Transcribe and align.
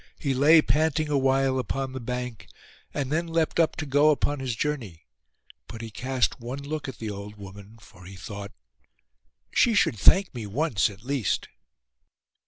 He 0.17 0.33
lay 0.33 0.63
panting 0.63 1.09
awhile 1.09 1.59
upon 1.59 1.91
the 1.93 1.99
bank, 1.99 2.47
and 2.91 3.11
then 3.11 3.27
leapt 3.27 3.59
up 3.59 3.75
to 3.75 3.85
go 3.85 4.09
upon 4.09 4.39
his 4.39 4.55
journey; 4.55 5.05
but 5.67 5.81
he 5.83 5.91
cast 5.91 6.39
one 6.39 6.63
look 6.63 6.89
at 6.89 6.97
the 6.97 7.11
old 7.11 7.35
woman, 7.35 7.77
for 7.79 8.05
he 8.07 8.15
thought, 8.15 8.51
'She 9.53 9.75
should 9.75 9.99
thank 9.99 10.33
me 10.33 10.47
once 10.47 10.89
at 10.89 11.03
least. 11.03 11.49